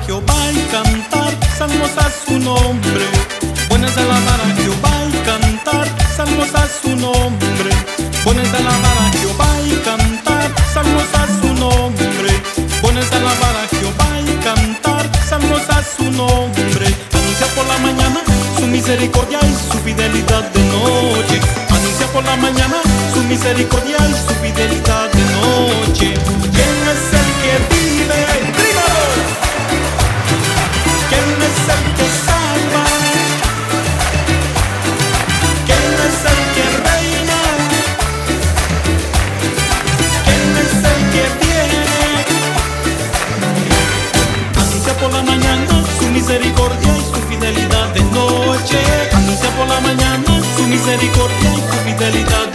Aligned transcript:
Jehová 0.00 0.50
y 0.52 0.60
cantar 0.70 1.32
salmos 1.56 1.90
a 1.96 2.10
su 2.26 2.38
nombre. 2.38 3.06
Bueno 3.68 3.86
es 3.86 3.96
alabar 3.96 4.40
a 4.40 4.54
Jehová 4.56 4.90
y 5.08 5.16
cantar 5.24 5.88
salmos 6.16 6.54
a 6.54 6.66
su 6.66 6.96
nombre. 6.96 7.70
Bueno 8.24 8.42
es 8.42 8.52
alabar 8.52 8.98
a 8.98 9.10
Jehová 9.18 9.48
y 9.66 9.74
cantar 9.84 10.54
salmos 10.72 11.04
a 11.14 11.26
su 11.40 11.54
nombre. 11.54 12.30
Bueno 12.82 13.00
es 13.00 13.12
alabar 13.12 13.56
a 13.56 13.68
Jehová 13.76 14.08
y 14.20 14.44
cantar 14.44 15.10
salmos 15.28 15.62
a 15.70 15.82
su 15.82 16.10
nombre. 16.10 16.86
Anuncia 17.12 17.46
por 17.54 17.66
la 17.66 17.78
mañana 17.78 18.20
su 18.56 18.66
misericordia 18.66 19.38
y 19.42 19.72
su 19.72 19.78
fidelidad 19.78 20.44
de 20.52 20.62
noche. 20.64 21.40
Anuncia 21.70 22.06
por 22.12 22.24
la 22.24 22.36
mañana 22.36 22.76
su 23.12 23.22
misericordia 23.22 23.96
y 23.98 24.14
su 24.26 24.34
fidelidad 24.42 25.10
de 25.10 25.24
noche. 25.36 26.14
¿Quién 26.52 26.76
es 26.92 27.12
el 27.12 27.23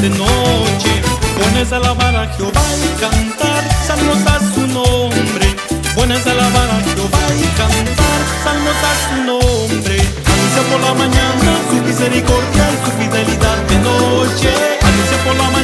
de 0.00 0.10
noche. 0.10 0.92
Pones 1.38 1.72
a 1.72 1.76
alabar 1.76 2.14
a 2.16 2.26
Jehová 2.34 2.62
y 2.84 3.00
cantar 3.00 3.62
salmos 3.86 4.18
a 4.26 4.38
su 4.54 4.66
nombre. 4.66 5.46
Pones 5.94 6.26
a 6.26 6.30
alabar 6.32 6.68
a 6.70 6.80
Jehová 6.84 7.24
y 7.38 7.46
cantar 7.60 8.20
salmos 8.44 8.78
a 8.90 8.92
su 9.04 9.16
nombre. 9.24 9.96
Anuncia 10.32 10.62
por 10.70 10.80
la 10.80 10.94
mañana 10.94 11.50
su 11.70 11.76
misericordia 11.82 12.64
y 12.72 12.76
su 12.84 12.90
fidelidad 12.98 13.58
de 13.68 13.78
noche. 13.78 14.50
Anuncia 14.82 15.16
por 15.24 15.36
la 15.36 15.44
mañana 15.44 15.55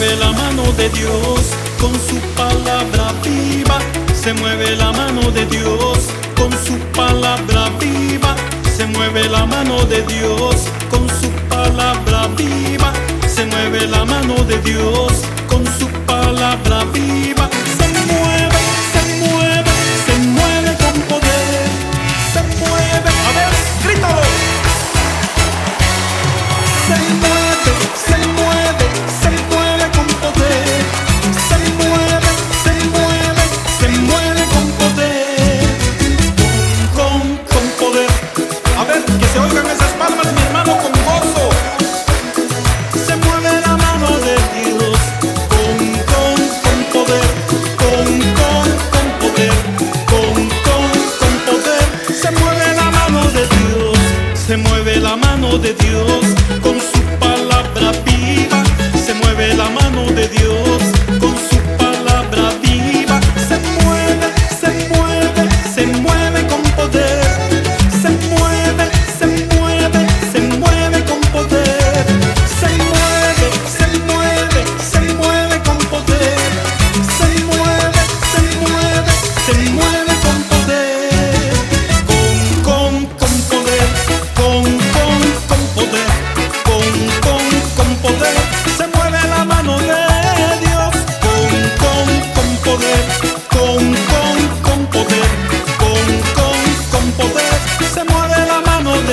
mueve 0.00 0.16
la 0.16 0.32
mano 0.32 0.62
de 0.78 0.88
Dios 0.88 1.40
con 1.78 1.92
su 1.92 2.18
palabra 2.34 3.12
viva. 3.22 3.78
Se 4.14 4.32
mueve 4.32 4.74
la 4.74 4.92
mano 4.92 5.30
de 5.30 5.44
Dios 5.44 5.98
con 6.36 6.50
su 6.64 6.78
palabra 6.96 7.68
viva. 7.78 8.34
Se 8.76 8.86
mueve 8.86 9.28
la 9.28 9.44
mano 9.44 9.84
de 9.84 10.00
Dios 10.02 10.68
con 10.90 11.06
su 11.20 11.30
palabra 11.50 12.28
viva. 12.28 12.92
Se 13.28 13.44
mueve 13.44 13.86
la 13.88 14.06
mano 14.06 14.36
de 14.44 14.58
Dios 14.62 15.12
con 15.48 15.66
su 15.78 15.86
palabra 16.06 16.84
viva. 16.84 16.99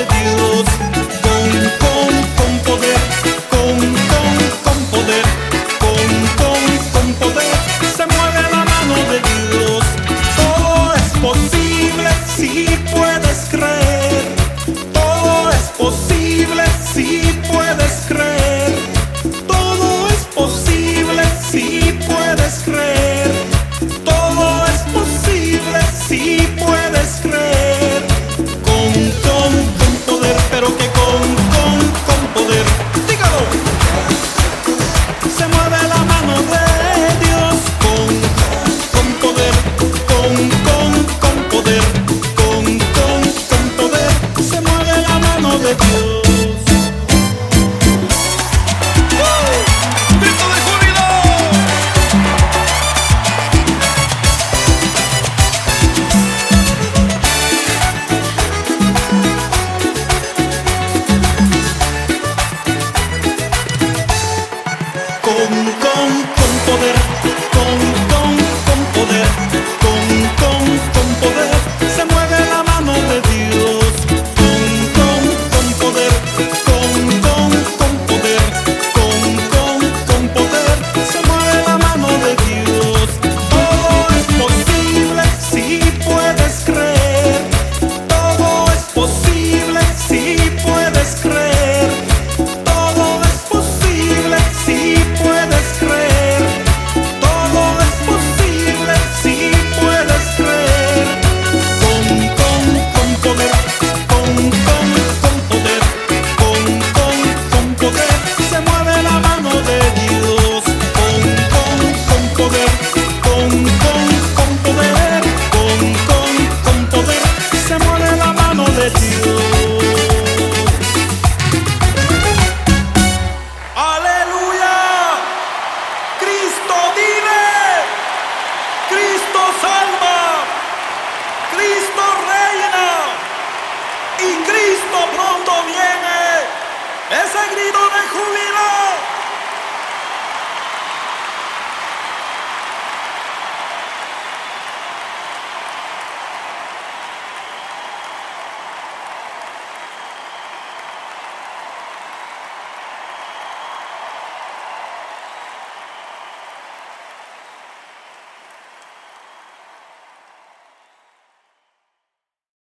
Dios. 0.05 0.65
Con, 1.25 1.49
con, 1.83 2.13
con 2.37 2.51
poder. 2.65 2.99
Con, 3.49 3.77
con, 4.11 4.35
con 4.63 4.79
poder. 4.91 5.25
Con, 5.79 6.09
con, 6.39 6.61
con 6.93 7.13
poder. 7.13 7.57
Se 7.95 8.05
mueve 8.05 8.41
la 8.51 8.63
mano 8.65 8.95
de 9.11 9.19
Dios. 9.29 9.83
Todo 10.35 10.93
es 10.93 11.09
posible 11.19 12.09
si 12.35 12.67
puedes 12.91 13.39
creer. 13.49 14.23
Todo 14.93 15.49
es 15.51 15.65
posible 15.77 16.63
si 16.93 17.21
puedes 17.51 17.93
creer. 18.07 18.75
Todo 19.47 20.07
es 20.09 20.21
posible 20.35 21.23
si 21.51 21.97
puedes 22.07 22.53
creer. 22.65 23.31
Todo 24.03 24.65
es 24.67 24.81
posible 24.93 25.79
si 26.07 26.47
puedes 26.57 27.19
creer. 27.21 27.76